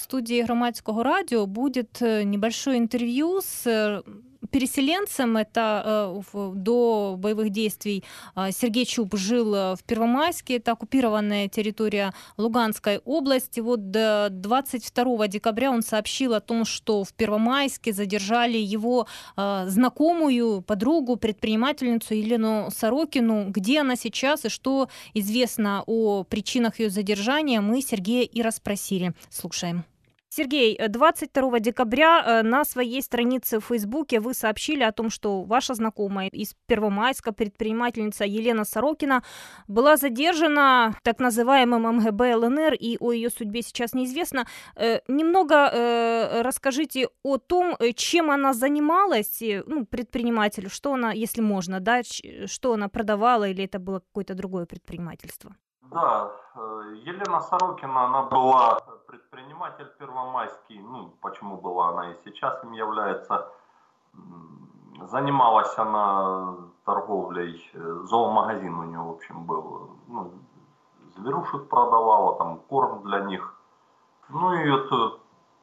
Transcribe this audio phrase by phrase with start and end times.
[0.00, 4.02] студии громадского радио будет небольшое интервью с
[4.50, 8.04] переселенцем, это до боевых действий
[8.36, 13.60] э, Сергей Чуб жил э, в Первомайске, это оккупированная территория Луганской области.
[13.60, 22.14] Вот 22 декабря он сообщил о том, что в Первомайске задержали его знакомую, подругу, предпринимательницу
[22.14, 23.50] Елену Сорокину.
[23.50, 29.12] Где она сейчас и что известно о причинах ее задержания, мы Сергея и расспросили.
[29.30, 29.84] Слушаем.
[30.32, 35.42] Сергей, 22 э, декабря э, на своей странице в Фейсбуке вы сообщили о том, что
[35.42, 39.24] ваша знакомая из Первомайска, предпринимательница Елена Сорокина,
[39.66, 44.46] была задержана так называемым МГБ ЛНР, и о ее судьбе сейчас неизвестно.
[44.76, 52.02] Э, немного расскажите о том, чем она занималась, ну, предприниматель, что она, если можно, да,
[52.46, 55.56] что она продавала, или это было какое-то другое предпринимательство?
[55.90, 56.30] Да,
[57.04, 63.48] Елена Сорокина, она была предприниматель первомайский, ну, почему была она и сейчас им является,
[65.02, 70.32] занималась она торговлей, э, зоомагазин у нее, в общем, был, ну,
[71.16, 73.54] зверушек продавала, там, корм для них.
[74.28, 75.20] Ну и вот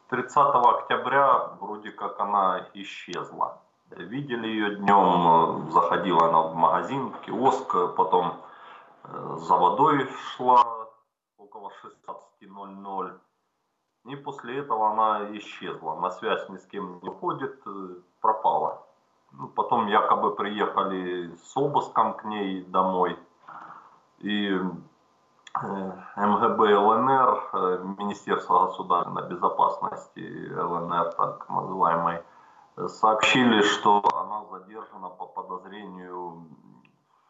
[0.09, 3.61] 30 октября вроде как она исчезла.
[3.91, 8.46] Видели ее днем, заходила она в магазин, в киоск, потом э,
[9.07, 10.87] за водой шла
[11.37, 11.71] около
[12.41, 13.19] 16.00.
[14.05, 15.95] И после этого она исчезла.
[15.95, 18.85] На связь ни с кем не ходит, э, пропала.
[19.33, 23.19] Ну, потом якобы приехали с обыском к ней домой.
[24.19, 24.61] И э,
[26.15, 32.23] МГБ ЛНР, э, Министерство государственной безопасности ЛНР, так называемой,
[32.87, 36.47] сообщили, что она задержана по подозрению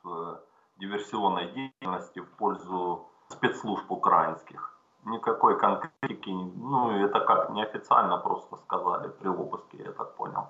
[0.04, 0.40] в
[0.80, 9.30] диверсионной деятельности в пользу спецслужб украинских никакой конкретики, ну это как неофициально просто сказали при
[9.30, 10.48] обыске, я так понял.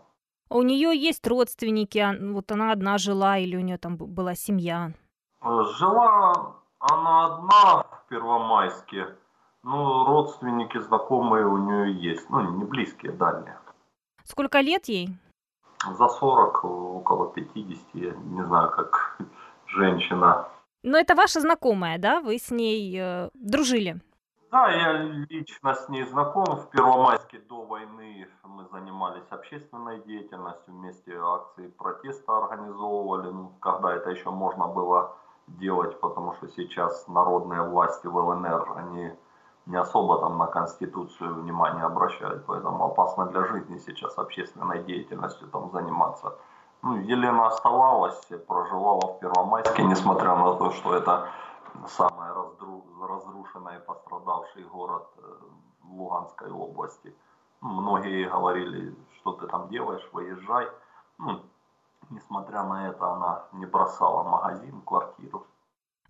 [0.50, 4.92] У нее есть родственники, а, вот она одна жила или у нее там была семья?
[5.42, 9.16] Жила она одна в Первомайске,
[9.64, 13.58] ну родственники, знакомые у нее есть, ну не близкие, дальние.
[14.24, 15.10] Сколько лет ей?
[15.98, 19.18] За 40, около 50, я не знаю, как
[19.70, 20.48] женщина.
[20.84, 22.22] Но это ваша знакомая, да?
[22.22, 24.00] Вы с ней э, дружили?
[24.52, 24.94] Да, я
[25.30, 26.46] лично с ней знаком.
[26.46, 34.10] В Первомайске до войны мы занимались общественной деятельностью, вместе акции протеста организовывали, ну, когда это
[34.10, 35.18] еще можно было
[35.48, 39.12] делать, потому что сейчас народные власти в ЛНР, они
[39.66, 45.72] не особо там на Конституцию внимание обращают, поэтому опасно для жизни сейчас общественной деятельностью там
[45.72, 46.40] заниматься.
[46.84, 51.30] Ну, Елена оставалась, проживала в Первомайске, несмотря на то, что это
[51.88, 52.30] самый
[53.08, 55.22] разрушенный и пострадавший город э,
[55.84, 57.14] в Луганской области.
[57.62, 60.68] Ну, многие говорили, что ты там делаешь, выезжай.
[61.18, 61.42] Ну,
[62.10, 65.46] несмотря на это, она не бросала магазин, квартиру.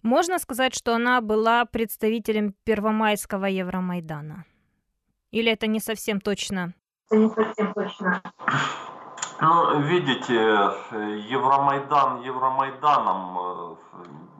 [0.04, 4.46] Можно сказать, что она была представителем Первомайского Евромайдана?
[5.32, 6.74] Или это не совсем точно?
[7.10, 8.22] Это не совсем точно.
[9.40, 10.34] Ну, видите,
[11.30, 13.76] Евромайдан Евромайданом, э,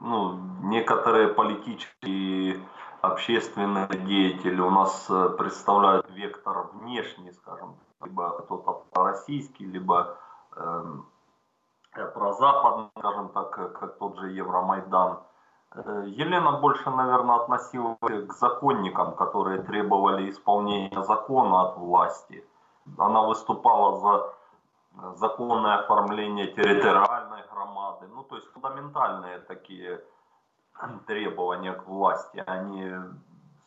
[0.00, 2.60] ну, некоторые политические
[3.00, 10.16] общественные деятели у нас э, представляют вектор внешний, скажем, либо кто-то пророссийский, либо
[10.56, 10.84] э,
[12.14, 15.20] прозападный, скажем так, как тот же Евромайдан.
[15.76, 22.44] Э, Елена больше, наверное, относилась к законникам, которые требовали исполнения закона от власти.
[22.96, 24.37] Она выступала за
[25.16, 30.00] законное оформление территориальной громады, ну то есть фундаментальные такие
[31.06, 33.00] требования к власти, а не,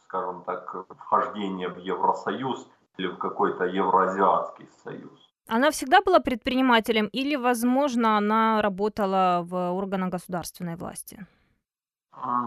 [0.03, 5.31] скажем так, вхождение в Евросоюз или в какой-то Евроазиатский союз.
[5.47, 11.25] Она всегда была предпринимателем или, возможно, она работала в органах государственной власти?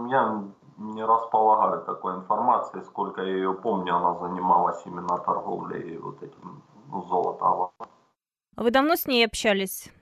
[0.09, 0.45] Я
[0.79, 7.03] не располагаю такой информацией, сколько я ее помню, она занималась именно торговлей вот этим ну,
[7.03, 7.71] золотом.
[8.57, 9.93] Вы давно с ней общались?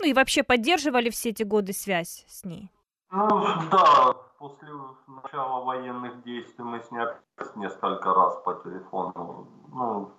[0.00, 2.70] Ну и вообще поддерживали все эти годы связь с ней?
[3.12, 3.28] Ну
[3.70, 4.68] да, после
[5.06, 9.46] начала военных действий мы с ней общались несколько раз по телефону.
[9.72, 10.10] Ну,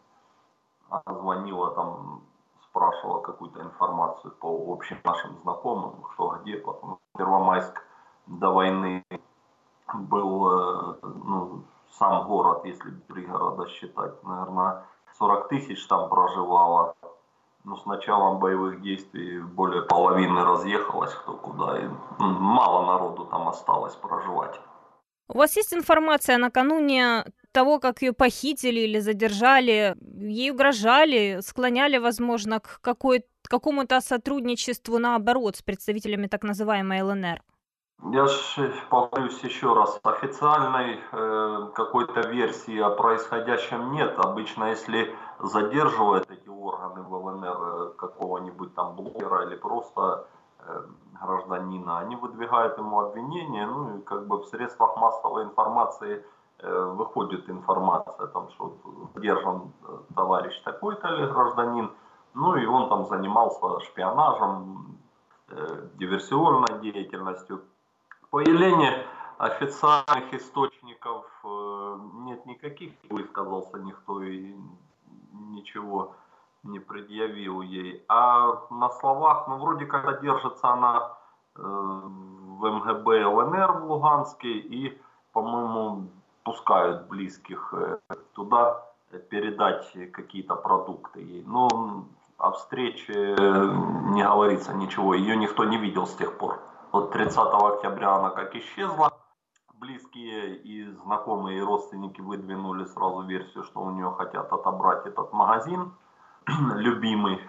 [0.89, 2.23] она звонила там,
[2.69, 6.57] спрашивала какую-то информацию по общим нашим знакомым, кто где.
[6.57, 7.81] Потом Первомайск
[8.27, 9.03] до войны
[9.93, 14.85] был, э, ну, сам город, если пригорода считать, наверное,
[15.17, 16.95] 40 тысяч там проживало
[17.65, 21.89] ну, с началом боевых действий более половины разъехалось кто куда, и
[22.19, 24.59] мало народу там осталось проживать.
[25.27, 32.59] У вас есть информация, накануне того, как ее похитили или задержали, ей угрожали, склоняли, возможно,
[32.59, 37.41] к какой какому-то сотрудничеству наоборот с представителями так называемой ЛНР?
[38.11, 44.13] Я же повторюсь еще раз, официальной э, какой-то версии о происходящем нет.
[44.17, 50.27] Обычно, если задерживают эти органы в ЛНР э, какого-нибудь там блогера или просто
[50.59, 50.83] э,
[51.21, 56.25] гражданина, они выдвигают ему обвинение, ну и как бы в средствах массовой информации
[56.59, 58.77] э, выходит информация, там, что
[59.13, 59.71] задержан
[60.15, 61.91] товарищ такой-то или гражданин,
[62.33, 64.97] ну и он там занимался шпионажем,
[65.93, 67.61] диверсионной деятельностью.
[68.31, 69.05] По Елене
[69.37, 71.27] официальных источников
[72.25, 74.55] нет никаких, высказался никто и
[75.51, 76.15] ничего
[76.63, 78.03] не предъявил ей.
[78.07, 81.17] А на словах, ну вроде как держится она
[81.55, 84.99] э, в МГБ ЛНР в Луганске и,
[85.33, 86.09] по-моему,
[86.43, 87.97] пускают близких э,
[88.33, 88.85] туда
[89.29, 91.43] передать какие-то продукты ей.
[91.45, 92.05] Но
[92.37, 93.35] о встрече
[94.13, 96.59] не говорится ничего, ее никто не видел с тех пор.
[96.91, 99.13] Вот 30 октября она как исчезла.
[99.79, 105.91] Близкие и знакомые и родственники выдвинули сразу версию, что у нее хотят отобрать этот магазин,
[106.75, 107.41] любимый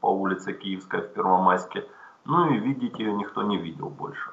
[0.00, 1.86] по улице Киевской в Первомайске.
[2.24, 4.30] Ну и видеть ее никто не видел больше.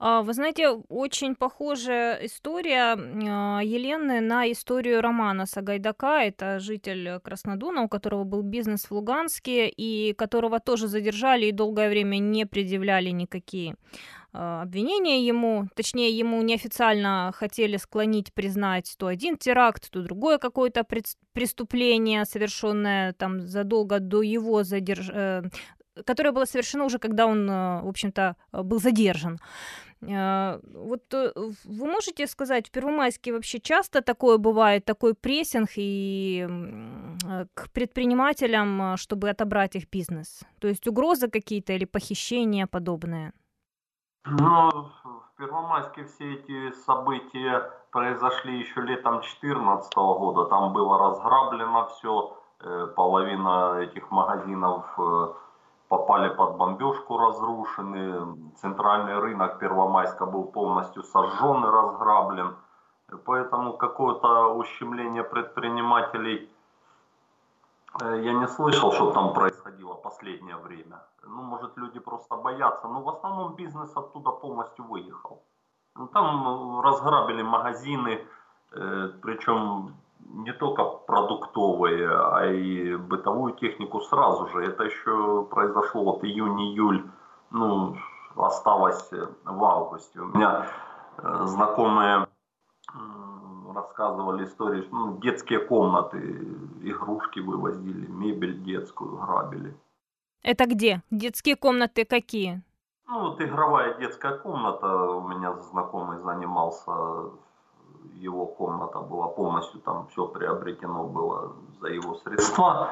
[0.00, 6.22] А, вы знаете, очень похожая история а, Елены на историю Романа Сагайдака.
[6.22, 11.88] Это житель Краснодона, у которого был бизнес в Луганске, и которого тоже задержали и долгое
[11.88, 13.74] время не предъявляли никакие
[14.32, 20.86] а, обвинения ему, точнее, ему неофициально хотели склонить признать то один теракт, то другое какое-то
[21.32, 25.10] преступление, совершенное там задолго до его задерж...
[25.12, 25.42] Э,
[26.06, 29.40] которое было совершено уже, когда он, э, в общем-то, был задержан.
[30.06, 31.32] А, вот э,
[31.64, 38.80] вы можете сказать, в Первомайске вообще часто такое бывает, такой прессинг и э, к предпринимателям,
[38.82, 40.40] а, чтобы отобрать их бизнес?
[40.60, 43.32] То есть угрозы какие-то или похищения подобные?
[44.24, 50.44] Ну, в Первомайске все эти события произошли еще летом 2014 года.
[50.48, 54.84] Там было разграблено все, э, половина этих магазинов
[55.88, 58.52] попали под бомбежку, разрушены.
[58.56, 62.56] Центральный рынок Первомайска был полностью сожжен и разграблен.
[63.24, 66.50] Поэтому какое-то ущемление предпринимателей
[68.02, 71.00] э, я не слышал, что там происходило последнее время.
[71.22, 72.86] Ну, может, люди просто боятся.
[72.88, 75.42] Но в основном бизнес оттуда полностью выехал.
[75.94, 78.26] Ну, там э, разграбили магазины,
[78.72, 79.94] э, причем
[80.30, 84.64] не только продуктовые, а и бытовую технику сразу же.
[84.64, 87.04] Это еще произошло вот июнь-июль,
[87.50, 87.96] ну,
[88.36, 89.10] осталось
[89.44, 90.20] в августе.
[90.20, 90.66] У меня
[91.18, 92.26] э, знакомые
[93.98, 96.18] рассказывали истории, ну, детские комнаты,
[96.82, 99.76] игрушки вывозили, мебель детскую грабили.
[100.42, 101.02] Это где?
[101.10, 102.62] Детские комнаты какие?
[103.08, 106.92] Ну, вот игровая детская комната, у меня знакомый занимался
[108.14, 112.90] его комната была полностью, там все приобретено было за его средства.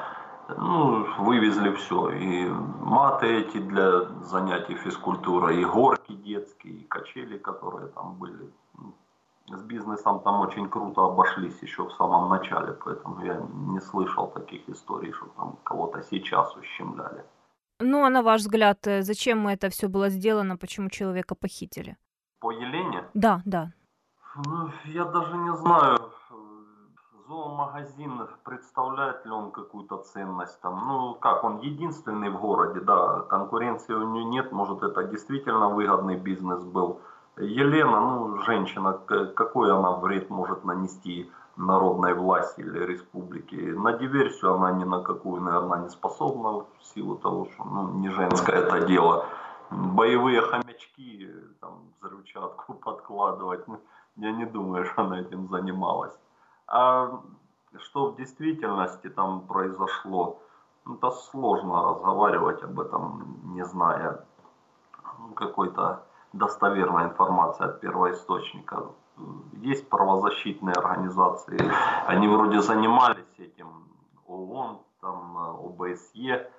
[0.48, 2.10] Ну, вывезли все.
[2.10, 8.52] И маты эти для занятий физкультурой, и горки детские, и качели, которые там были.
[9.48, 13.40] С бизнесом там очень круто обошлись еще в самом начале, поэтому я
[13.72, 17.25] не слышал таких историй, что там кого-то сейчас ущемляли.
[17.78, 21.96] Ну, а на ваш взгляд, э, зачем это все было сделано, почему человека похитили?
[22.40, 23.04] По Елене?
[23.14, 23.72] Да, да.
[24.45, 25.99] Ну, я даже не знаю,
[27.26, 30.87] зоомагазин, представляет ли он какую-то ценность там.
[30.87, 36.16] Ну, как, он единственный в городе, да, конкуренции у него нет, может, это действительно выгодный
[36.16, 37.00] бизнес был.
[37.38, 43.57] Елена, ну, женщина, какой она вред может нанести народной власти или республике?
[43.57, 48.11] На диверсию она ни на какую, наверное, не способна в силу того, что, ну, не
[48.11, 49.25] женское это дело.
[49.71, 51.28] Боевые хомячки,
[51.61, 53.81] там, взрывчатку подкладывать, ну,
[54.16, 56.18] я не думаю, что она этим занималась.
[56.66, 57.20] А
[57.78, 60.40] что в действительности там произошло,
[60.85, 64.25] ну, это сложно разговаривать об этом, не зная
[65.35, 68.87] какой-то достоверной информации от первоисточника.
[69.52, 71.58] Есть правозащитные организации,
[72.06, 73.68] они вроде занимались этим,
[74.26, 76.50] ООН, там, ОБСЕ,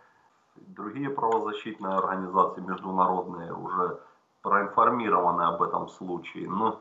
[0.56, 4.00] другие правозащитные организации международные уже
[4.42, 6.50] проинформированы об этом случае.
[6.50, 6.80] Но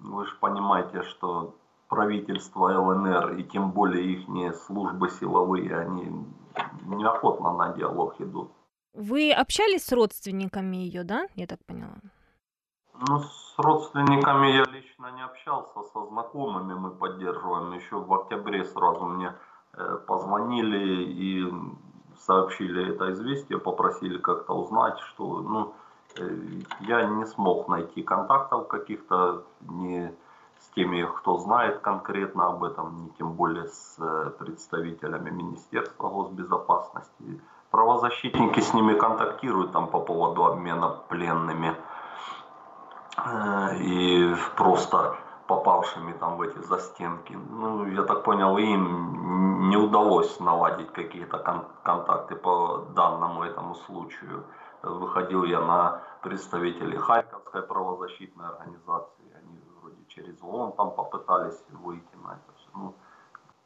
[0.00, 1.56] вы же понимаете, что
[1.88, 6.26] правительство ЛНР и тем более их службы силовые, они
[6.86, 8.50] неохотно на диалог идут.
[8.94, 11.26] Вы общались с родственниками ее, да?
[11.34, 11.96] Я так поняла.
[13.08, 17.72] Ну, с родственниками я лично не общался, со знакомыми мы поддерживаем.
[17.72, 19.34] Еще в октябре сразу мне
[19.72, 21.52] э, позвонили и
[22.18, 25.74] сообщили это известие, попросили как-то узнать, что, ну,
[26.80, 30.12] я не смог найти контактов каких-то, ни
[30.58, 37.40] с теми, кто знает конкретно об этом, ни тем более с э, представителями Министерства госбезопасности.
[37.70, 41.74] Правозащитники с ними контактируют там по поводу обмена пленными
[43.16, 47.38] э, и просто попавшими там в эти застенки.
[47.50, 54.44] Ну, я так понял, им не удалось наладить какие-то кон- контакты по данному этому случаю.
[54.82, 62.32] Выходил я на представителей Харьковской правозащитной организации, они вроде через ООН там попытались выйти на
[62.32, 62.68] это все.
[62.74, 62.94] Ну,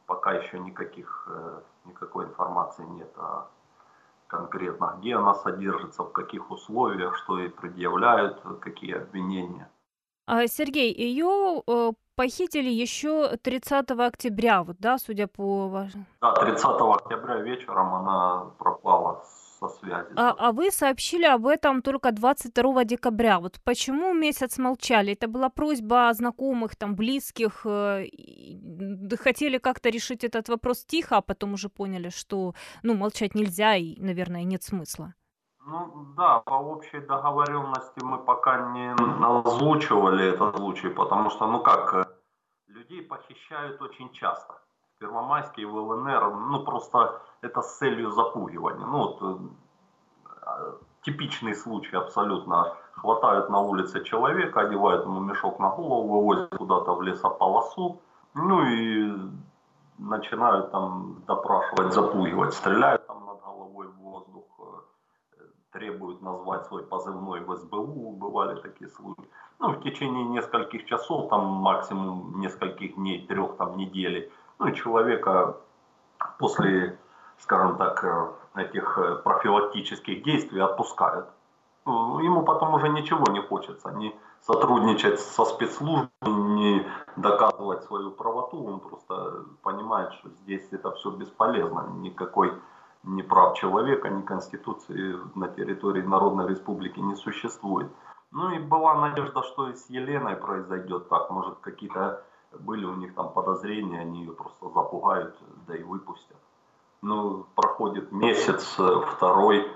[0.06, 3.48] пока еще никаких, э, никакой информации нет о
[4.26, 9.70] конкретно, где она содержится, в каких условиях, что ей предъявляют, какие обвинения.
[10.26, 15.86] А, Сергей, ее э, похитили еще 30 октября, вот, да, судя по.
[16.20, 19.22] Да, 30 октября вечером она пропала
[19.60, 20.08] со связи.
[20.16, 23.38] А, а вы сообщили об этом только 22 декабря.
[23.38, 25.12] Вот почему месяц молчали?
[25.12, 28.06] Это была просьба знакомых, там, близких, э,
[29.20, 34.00] хотели как-то решить этот вопрос тихо, а потом уже поняли, что, ну, молчать нельзя и,
[34.00, 35.14] наверное, нет смысла.
[35.66, 38.92] Ну да, по общей договоренности мы пока не
[39.24, 42.04] озвучивали этот случай, потому что, ну как, э,
[42.66, 44.54] людей похищают очень часто.
[45.04, 48.86] Первомайске и в ЛНР, ну просто это с целью запугивания.
[48.86, 49.22] Ну вот
[50.46, 52.76] э, типичный случай абсолютно.
[52.92, 58.00] Хватают на улице человека, одевают ему мешок на голову, вывозят куда-то в лесополосу,
[58.34, 59.12] ну и
[59.98, 64.44] начинают там допрашивать, запугивать, стреляют там над головой в воздух,
[65.72, 69.28] требуют назвать свой позывной в СБУ, бывали такие случаи.
[69.58, 74.30] Ну, в течение нескольких часов, там максимум нескольких дней, трех там недели,
[74.64, 75.56] ну, человека
[76.38, 76.98] после,
[77.38, 78.28] скажем так, э,
[78.62, 81.26] этих э, профилактических действий отпускают.
[81.86, 88.64] Ну, ему потом уже ничего не хочется, ни сотрудничать со спецслужбами, не доказывать свою правоту,
[88.64, 92.52] он просто понимает, что здесь это все бесполезно, никакой
[93.02, 97.90] ни прав человека, ни Конституции на территории Народной Республики не существует.
[98.30, 101.30] Ну и была надежда, что и с Еленой произойдет так.
[101.30, 102.24] Может, какие-то
[102.60, 106.36] были у них там подозрения, они ее просто запугают, да и выпустят.
[107.02, 108.76] Ну, проходит месяц,
[109.16, 109.70] второй,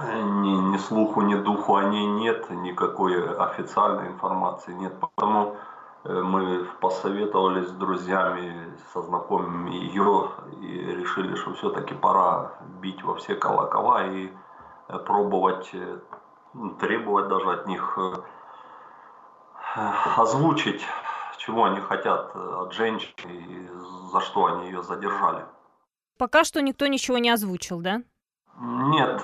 [0.00, 4.94] ни, ни слуху, ни духу о ней нет, никакой официальной информации нет.
[5.00, 5.56] Поэтому
[6.04, 10.30] Э, мы посоветовались с друзьями, со знакомыми ее
[10.60, 14.32] и решили, что все-таки пора бить во все колокола и
[14.88, 15.98] э, пробовать, э,
[16.54, 17.98] ну, требовать даже от них
[20.16, 20.84] озвучить,
[21.46, 23.68] чего они хотят от женщин и
[24.12, 25.44] за что они ее задержали.
[26.18, 28.02] Пока что никто ничего не озвучил, да?
[28.60, 29.20] Нет,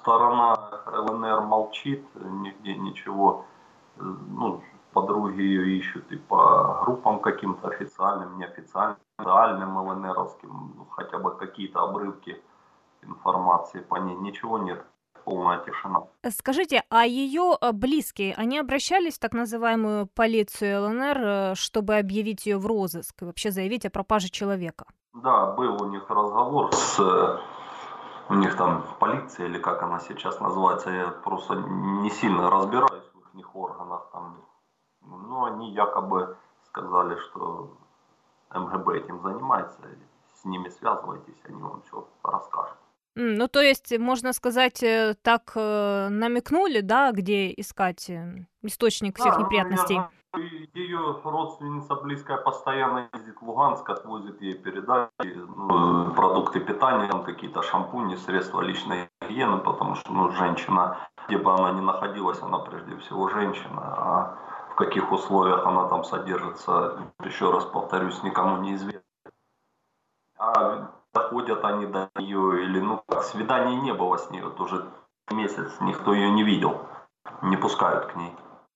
[0.00, 3.44] сторона ЛНР молчит, нигде ничего
[3.96, 4.62] ну,
[4.92, 11.82] подруги ее ищут и по группам каким-то официальным, неофициальным, реальным ЛНРовским, ну, хотя бы какие-то
[11.82, 12.40] обрывки
[13.02, 14.16] информации по ней.
[14.16, 14.84] Ничего нет,
[15.28, 16.00] полная тишина.
[16.30, 22.46] Скажите, а ее э, близкие, они обращались в так называемую полицию ЛНР, э, чтобы объявить
[22.46, 24.86] ее в розыск и вообще заявить о пропаже человека?
[25.12, 27.38] Да, был у них разговор с э,
[28.30, 33.38] у них там полиция или как она сейчас называется, я просто не сильно разбираюсь в
[33.38, 34.36] их органах, там
[35.02, 37.76] ну, они якобы сказали, что
[38.54, 39.78] МГБ этим занимается,
[40.34, 42.78] с ними связывайтесь, они вам все расскажут.
[43.20, 49.34] Ну, то есть, можно сказать, э, так э, намекнули, да, где искать э, источник всех
[49.34, 50.00] да, неприятностей?
[50.34, 50.40] Ну,
[50.74, 57.62] ее родственница близкая постоянно ездит в Луганск, отвозит ей передачи, ну, продукты питания, там какие-то
[57.62, 62.96] шампуни, средства личной гигиены, потому что ну, женщина, где бы она ни находилась, она прежде
[62.98, 64.38] всего женщина, а
[64.78, 69.02] каких условиях она там содержится, еще раз повторюсь, никому не известно.
[70.38, 74.86] А доходят они до нее или, ну, как, свиданий не было с ней, вот уже
[75.30, 76.86] месяц никто ее не видел,
[77.42, 78.32] не пускают к ней.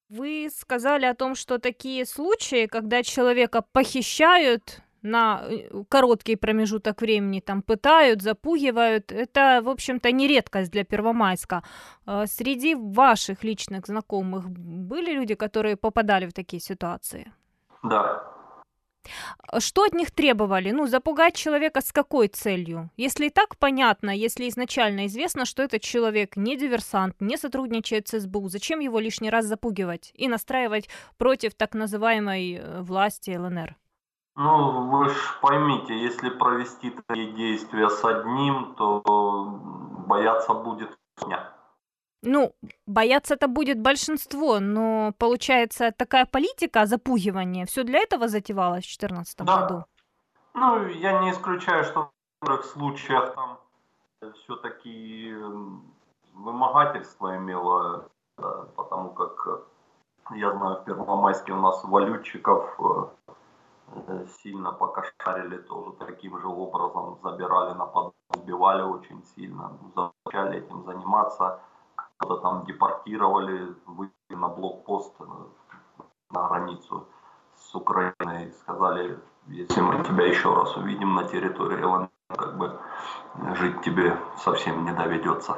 [0.08, 7.40] Вы сказали о том, что такие случаи, когда человека похищают, на э, короткий промежуток времени
[7.40, 9.12] там пытают, запугивают.
[9.12, 11.62] Это, в общем-то, не редкость для Первомайска.
[12.06, 17.32] А среди ваших личных знакомых были люди, которые попадали в такие ситуации?
[17.82, 18.31] Да.
[19.58, 20.70] Что от них требовали?
[20.70, 22.90] Ну, запугать человека с какой целью?
[22.96, 28.20] Если и так понятно, если изначально известно, что этот человек не диверсант, не сотрудничает с
[28.20, 33.76] СБУ, зачем его лишний раз запугивать и настраивать против так называемой э, власти ЛНР?
[34.34, 39.02] Ну, вы же поймите, если провести такие действия с одним, то
[40.06, 41.52] бояться будет меня.
[42.22, 42.54] Ну,
[42.86, 49.38] бояться это будет большинство, но получается такая политика запугивания, все для этого затевалось в 2014
[49.38, 49.44] да.
[49.44, 49.84] году?
[50.54, 53.58] Ну, я не исключаю, что в некоторых случаях там
[54.44, 55.34] все-таки
[56.34, 58.08] вымогательство имело,
[58.76, 59.66] потому как
[60.30, 62.78] я знаю, в Первомайске у нас валютчиков
[63.96, 71.60] э, сильно покошарили тоже таким же образом, забирали напад, убивали очень сильно, запрещали этим заниматься
[72.22, 75.24] кого-то там депортировали, вывели на блокпост э,
[76.30, 77.08] на границу
[77.56, 78.52] с Украиной.
[78.62, 82.78] Сказали, если мы тебя еще раз увидим на территории ЛНР, как бы
[83.56, 85.56] жить тебе совсем не доведется.